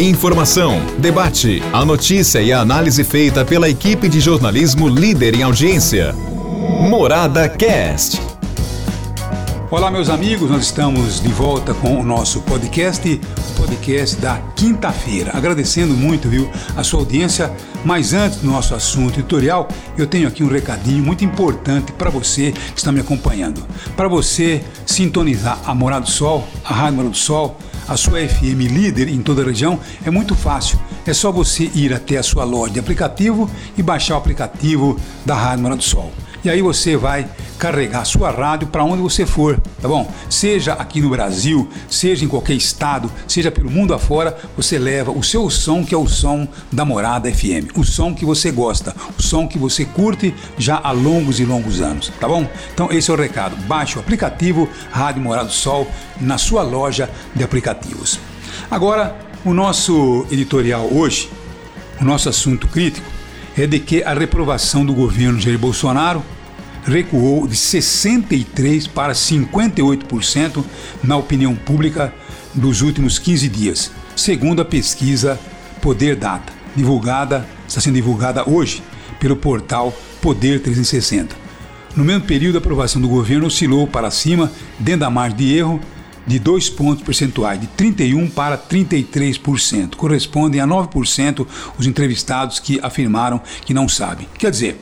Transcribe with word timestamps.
Informação, 0.00 0.80
debate, 0.98 1.60
a 1.72 1.84
notícia 1.84 2.40
e 2.40 2.52
a 2.52 2.60
análise 2.60 3.02
feita 3.02 3.44
pela 3.44 3.68
equipe 3.68 4.08
de 4.08 4.20
jornalismo 4.20 4.88
líder 4.88 5.34
em 5.34 5.42
audiência. 5.42 6.12
Morada 6.88 7.48
Cast. 7.48 8.22
Olá, 9.72 9.90
meus 9.90 10.08
amigos, 10.08 10.52
nós 10.52 10.66
estamos 10.66 11.20
de 11.20 11.30
volta 11.30 11.74
com 11.74 11.98
o 11.98 12.04
nosso 12.04 12.40
podcast, 12.42 13.20
o 13.50 13.60
podcast 13.60 14.16
da 14.18 14.36
quinta-feira. 14.54 15.32
Agradecendo 15.34 15.94
muito, 15.94 16.28
viu, 16.28 16.48
a 16.76 16.84
sua 16.84 17.00
audiência. 17.00 17.52
Mas 17.84 18.12
antes 18.12 18.38
do 18.38 18.46
nosso 18.46 18.76
assunto 18.76 19.18
editorial, 19.18 19.66
eu 19.96 20.06
tenho 20.06 20.28
aqui 20.28 20.44
um 20.44 20.48
recadinho 20.48 21.02
muito 21.02 21.24
importante 21.24 21.90
para 21.90 22.08
você 22.08 22.52
que 22.52 22.78
está 22.78 22.92
me 22.92 23.00
acompanhando. 23.00 23.66
Para 23.96 24.06
você 24.06 24.62
sintonizar 24.86 25.58
a 25.66 25.74
Morada 25.74 26.04
do 26.04 26.10
Sol, 26.10 26.46
a 26.64 26.72
Rádio 26.72 26.94
Morada 26.94 27.10
do 27.10 27.18
Sol, 27.18 27.58
a 27.88 27.96
sua 27.96 28.20
FM 28.20 28.70
líder 28.70 29.08
em 29.08 29.22
toda 29.22 29.42
a 29.42 29.46
região, 29.46 29.80
é 30.04 30.10
muito 30.10 30.34
fácil. 30.34 30.78
É 31.06 31.14
só 31.14 31.32
você 31.32 31.70
ir 31.74 31.92
até 31.92 32.18
a 32.18 32.22
sua 32.22 32.44
loja 32.44 32.74
de 32.74 32.80
aplicativo 32.80 33.50
e 33.76 33.82
baixar 33.82 34.14
o 34.14 34.18
aplicativo 34.18 35.00
da 35.24 35.34
Rádio 35.34 35.62
Morada 35.62 35.78
do 35.78 35.84
Sol. 35.84 36.12
E 36.48 36.50
aí 36.50 36.62
você 36.62 36.96
vai 36.96 37.28
carregar 37.58 38.06
sua 38.06 38.30
rádio 38.30 38.68
para 38.68 38.82
onde 38.82 39.02
você 39.02 39.26
for, 39.26 39.60
tá 39.82 39.86
bom? 39.86 40.10
Seja 40.30 40.72
aqui 40.72 40.98
no 40.98 41.10
Brasil, 41.10 41.68
seja 41.90 42.24
em 42.24 42.28
qualquer 42.28 42.54
estado, 42.54 43.12
seja 43.26 43.50
pelo 43.50 43.70
mundo 43.70 43.92
afora, 43.92 44.34
você 44.56 44.78
leva 44.78 45.10
o 45.10 45.22
seu 45.22 45.50
som, 45.50 45.84
que 45.84 45.94
é 45.94 45.98
o 45.98 46.06
som 46.06 46.48
da 46.72 46.86
Morada 46.86 47.30
FM, 47.30 47.76
o 47.76 47.84
som 47.84 48.14
que 48.14 48.24
você 48.24 48.50
gosta, 48.50 48.96
o 49.18 49.22
som 49.22 49.46
que 49.46 49.58
você 49.58 49.84
curte 49.84 50.34
já 50.56 50.80
há 50.82 50.90
longos 50.90 51.38
e 51.38 51.44
longos 51.44 51.82
anos, 51.82 52.10
tá 52.18 52.26
bom? 52.26 52.48
Então 52.72 52.90
esse 52.90 53.10
é 53.10 53.12
o 53.12 53.16
recado. 53.18 53.54
Baixe 53.66 53.98
o 53.98 54.00
aplicativo 54.00 54.66
Rádio 54.90 55.20
Morada 55.20 55.50
Sol 55.50 55.86
na 56.18 56.38
sua 56.38 56.62
loja 56.62 57.10
de 57.36 57.44
aplicativos. 57.44 58.18
Agora, 58.70 59.18
o 59.44 59.52
nosso 59.52 60.26
editorial 60.30 60.88
hoje, 60.90 61.28
o 62.00 62.04
nosso 62.06 62.30
assunto 62.30 62.66
crítico 62.68 63.06
é 63.54 63.66
de 63.66 63.78
que 63.78 64.02
a 64.02 64.14
reprovação 64.14 64.86
do 64.86 64.94
governo 64.94 65.38
Jair 65.38 65.58
Bolsonaro 65.58 66.24
recuou 66.88 67.46
de 67.46 67.54
63% 67.54 68.88
para 68.88 69.12
58% 69.12 70.64
na 71.04 71.16
opinião 71.16 71.54
pública 71.54 72.12
dos 72.54 72.80
últimos 72.80 73.18
15 73.18 73.48
dias, 73.48 73.90
segundo 74.16 74.62
a 74.62 74.64
pesquisa 74.64 75.38
Poder 75.80 76.16
Data, 76.16 76.52
divulgada, 76.74 77.46
está 77.68 77.80
sendo 77.80 77.94
divulgada 77.94 78.48
hoje 78.48 78.82
pelo 79.20 79.36
portal 79.36 79.92
Poder 80.20 80.60
360. 80.60 81.36
No 81.94 82.04
mesmo 82.04 82.24
período, 82.24 82.56
a 82.56 82.58
aprovação 82.58 83.00
do 83.00 83.08
governo 83.08 83.46
oscilou 83.46 83.86
para 83.86 84.10
cima, 84.10 84.50
dentro 84.78 85.00
da 85.00 85.10
margem 85.10 85.36
de 85.36 85.56
erro, 85.56 85.80
de 86.28 86.38
dois 86.38 86.68
pontos 86.68 87.02
percentuais, 87.02 87.58
de 87.58 87.66
31% 87.68 88.30
para 88.30 88.58
33%. 88.58 89.96
Correspondem 89.96 90.60
a 90.60 90.66
9% 90.66 91.46
os 91.78 91.86
entrevistados 91.86 92.60
que 92.60 92.78
afirmaram 92.82 93.40
que 93.64 93.72
não 93.72 93.88
sabem. 93.88 94.28
Quer 94.38 94.50
dizer, 94.50 94.80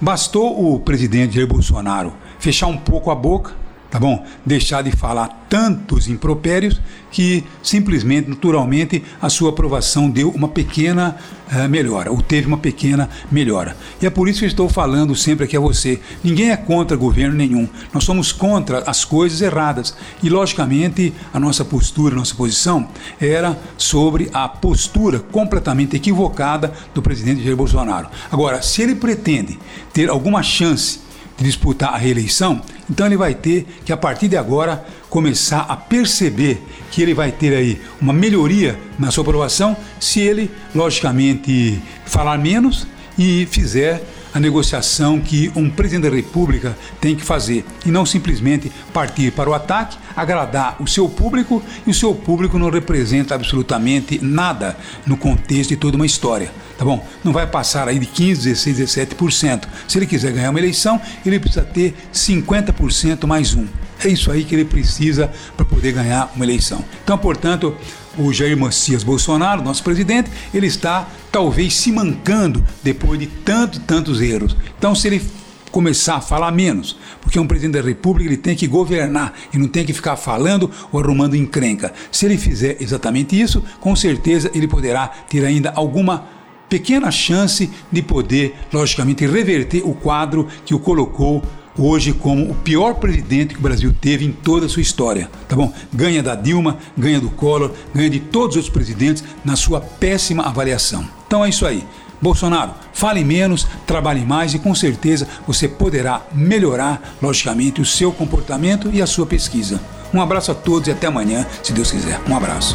bastou 0.00 0.74
o 0.74 0.78
presidente 0.78 1.34
Jair 1.34 1.48
Bolsonaro 1.48 2.12
fechar 2.38 2.66
um 2.66 2.76
pouco 2.76 3.10
a 3.10 3.14
boca 3.14 3.61
tá 3.92 4.00
bom? 4.00 4.24
Deixar 4.44 4.80
de 4.80 4.90
falar 4.90 5.44
tantos 5.50 6.08
impropérios 6.08 6.80
que 7.10 7.44
simplesmente, 7.62 8.26
naturalmente, 8.26 9.04
a 9.20 9.28
sua 9.28 9.50
aprovação 9.50 10.08
deu 10.08 10.30
uma 10.30 10.48
pequena 10.48 11.14
uh, 11.52 11.68
melhora, 11.68 12.10
ou 12.10 12.22
teve 12.22 12.46
uma 12.46 12.56
pequena 12.56 13.06
melhora. 13.30 13.76
E 14.00 14.06
é 14.06 14.10
por 14.10 14.30
isso 14.30 14.38
que 14.38 14.46
eu 14.46 14.48
estou 14.48 14.66
falando 14.66 15.14
sempre 15.14 15.44
aqui 15.44 15.54
a 15.54 15.60
você. 15.60 16.00
Ninguém 16.24 16.52
é 16.52 16.56
contra 16.56 16.96
governo 16.96 17.36
nenhum. 17.36 17.68
Nós 17.92 18.02
somos 18.02 18.32
contra 18.32 18.78
as 18.86 19.04
coisas 19.04 19.42
erradas. 19.42 19.94
E, 20.22 20.30
logicamente, 20.30 21.12
a 21.30 21.38
nossa 21.38 21.62
postura, 21.62 22.14
a 22.14 22.18
nossa 22.18 22.34
posição 22.34 22.88
era 23.20 23.58
sobre 23.76 24.30
a 24.32 24.48
postura 24.48 25.20
completamente 25.20 25.96
equivocada 25.96 26.72
do 26.94 27.02
presidente 27.02 27.44
Jair 27.44 27.56
Bolsonaro. 27.56 28.08
Agora, 28.30 28.62
se 28.62 28.80
ele 28.80 28.94
pretende 28.94 29.58
ter 29.92 30.08
alguma 30.08 30.42
chance 30.42 31.00
de 31.36 31.44
disputar 31.44 31.92
a 31.94 31.98
reeleição, 31.98 32.62
então 32.92 33.06
ele 33.06 33.16
vai 33.16 33.34
ter 33.34 33.66
que 33.86 33.90
a 33.90 33.96
partir 33.96 34.28
de 34.28 34.36
agora 34.36 34.84
começar 35.08 35.60
a 35.60 35.74
perceber 35.74 36.60
que 36.90 37.00
ele 37.00 37.14
vai 37.14 37.32
ter 37.32 37.54
aí 37.54 37.80
uma 37.98 38.12
melhoria 38.12 38.78
na 38.98 39.10
sua 39.10 39.22
aprovação 39.22 39.74
se 39.98 40.20
ele, 40.20 40.50
logicamente, 40.74 41.80
falar 42.04 42.36
menos 42.36 42.86
e 43.18 43.48
fizer 43.50 44.04
a 44.34 44.38
negociação 44.38 45.18
que 45.20 45.50
um 45.56 45.70
presidente 45.70 46.10
da 46.10 46.14
República 46.14 46.76
tem 47.00 47.16
que 47.16 47.24
fazer 47.24 47.64
e 47.86 47.90
não 47.90 48.04
simplesmente 48.04 48.70
partir 48.92 49.32
para 49.32 49.48
o 49.48 49.54
ataque, 49.54 49.96
agradar 50.14 50.76
o 50.78 50.86
seu 50.86 51.08
público 51.08 51.62
e 51.86 51.90
o 51.90 51.94
seu 51.94 52.14
público 52.14 52.58
não 52.58 52.68
representa 52.68 53.34
absolutamente 53.34 54.18
nada 54.22 54.76
no 55.06 55.16
contexto 55.16 55.70
de 55.70 55.76
toda 55.76 55.96
uma 55.96 56.06
história. 56.06 56.50
Tá 56.82 56.86
bom? 56.86 57.06
Não 57.22 57.32
vai 57.32 57.46
passar 57.46 57.86
aí 57.86 57.96
de 57.96 58.06
15, 58.06 58.48
16, 58.48 58.78
17%. 58.80 59.68
Se 59.86 59.98
ele 59.98 60.04
quiser 60.04 60.32
ganhar 60.32 60.50
uma 60.50 60.58
eleição, 60.58 61.00
ele 61.24 61.38
precisa 61.38 61.62
ter 61.62 61.94
50% 62.12 63.24
mais 63.24 63.54
um. 63.54 63.68
É 64.04 64.08
isso 64.08 64.32
aí 64.32 64.42
que 64.42 64.52
ele 64.52 64.64
precisa 64.64 65.30
para 65.56 65.64
poder 65.64 65.92
ganhar 65.92 66.32
uma 66.34 66.44
eleição. 66.44 66.84
Então, 67.04 67.16
portanto, 67.16 67.76
o 68.18 68.32
Jair 68.32 68.56
Messias 68.56 69.04
Bolsonaro, 69.04 69.62
nosso 69.62 69.84
presidente, 69.84 70.28
ele 70.52 70.66
está 70.66 71.06
talvez 71.30 71.76
se 71.76 71.92
mancando 71.92 72.64
depois 72.82 73.16
de 73.16 73.28
tantos, 73.28 73.80
tantos 73.86 74.20
erros. 74.20 74.56
Então, 74.76 74.92
se 74.92 75.06
ele 75.06 75.22
começar 75.70 76.16
a 76.16 76.20
falar 76.20 76.50
menos, 76.50 76.98
porque 77.20 77.38
um 77.38 77.46
presidente 77.46 77.80
da 77.80 77.88
República 77.88 78.28
ele 78.28 78.36
tem 78.36 78.56
que 78.56 78.66
governar 78.66 79.34
e 79.54 79.58
não 79.58 79.68
tem 79.68 79.86
que 79.86 79.92
ficar 79.92 80.16
falando 80.16 80.68
ou 80.90 80.98
arrumando 80.98 81.36
encrenca. 81.36 81.94
Se 82.10 82.26
ele 82.26 82.36
fizer 82.36 82.76
exatamente 82.80 83.40
isso, 83.40 83.62
com 83.80 83.94
certeza 83.94 84.50
ele 84.52 84.66
poderá 84.66 85.06
ter 85.06 85.44
ainda 85.44 85.70
alguma 85.76 86.41
pequena 86.72 87.10
chance 87.10 87.68
de 87.90 88.00
poder, 88.00 88.54
logicamente, 88.72 89.26
reverter 89.26 89.82
o 89.84 89.92
quadro 89.92 90.48
que 90.64 90.74
o 90.74 90.78
colocou 90.78 91.42
hoje 91.78 92.14
como 92.14 92.50
o 92.50 92.54
pior 92.54 92.94
presidente 92.94 93.52
que 93.52 93.60
o 93.60 93.62
Brasil 93.62 93.94
teve 94.00 94.24
em 94.24 94.32
toda 94.32 94.64
a 94.64 94.68
sua 94.70 94.80
história, 94.80 95.30
tá 95.46 95.54
bom? 95.54 95.70
Ganha 95.92 96.22
da 96.22 96.34
Dilma, 96.34 96.78
ganha 96.96 97.20
do 97.20 97.28
Collor, 97.28 97.72
ganha 97.94 98.08
de 98.08 98.20
todos 98.20 98.56
os 98.56 98.70
presidentes 98.70 99.22
na 99.44 99.54
sua 99.54 99.82
péssima 99.82 100.44
avaliação. 100.44 101.06
Então 101.26 101.44
é 101.44 101.50
isso 101.50 101.66
aí. 101.66 101.84
Bolsonaro, 102.22 102.72
fale 102.94 103.22
menos, 103.22 103.66
trabalhe 103.86 104.24
mais 104.24 104.54
e 104.54 104.58
com 104.58 104.74
certeza 104.74 105.28
você 105.46 105.68
poderá 105.68 106.22
melhorar, 106.32 107.16
logicamente, 107.20 107.82
o 107.82 107.86
seu 107.86 108.12
comportamento 108.12 108.88
e 108.94 109.02
a 109.02 109.06
sua 109.06 109.26
pesquisa. 109.26 109.78
Um 110.14 110.22
abraço 110.22 110.50
a 110.50 110.54
todos 110.54 110.88
e 110.88 110.90
até 110.90 111.06
amanhã, 111.06 111.46
se 111.62 111.74
Deus 111.74 111.90
quiser. 111.90 112.18
Um 112.26 112.34
abraço. 112.34 112.74